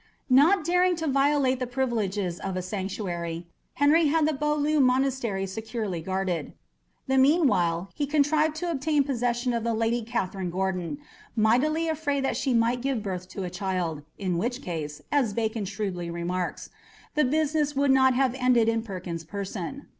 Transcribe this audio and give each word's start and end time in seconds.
Not 0.31 0.63
daring 0.65 0.95
to 0.95 1.05
violate 1.05 1.59
the 1.59 1.67
privileges 1.67 2.39
of 2.39 2.57
a 2.57 2.63
sanctuary, 2.63 3.45
Henry 3.75 4.07
had 4.07 4.27
the 4.27 4.33
Beaulieu 4.33 4.79
Monastery 4.79 5.45
securely 5.45 6.01
guarded; 6.01 6.53
the 7.05 7.19
meanwhile 7.19 7.91
he 7.93 8.07
contrived 8.07 8.55
to 8.55 8.71
obtain 8.71 9.03
possession 9.03 9.53
of 9.53 9.63
the 9.63 9.75
Lady 9.75 10.01
Catherine 10.01 10.49
Gordon, 10.49 10.97
mightily 11.35 11.87
afraid 11.87 12.25
that 12.25 12.35
she 12.35 12.51
might 12.51 12.81
give 12.81 13.03
birth 13.03 13.27
to 13.29 13.43
a 13.43 13.51
child, 13.51 14.01
in 14.17 14.39
which 14.39 14.63
case, 14.63 15.01
as 15.11 15.33
Bacon 15.35 15.65
shrewdly 15.65 16.09
remarks, 16.09 16.71
"the 17.13 17.23
business 17.23 17.75
would 17.75 17.91
not 17.91 18.15
have 18.15 18.33
ended 18.33 18.67
in 18.67 18.81
Perkin's 18.81 19.23
person." 19.23 19.85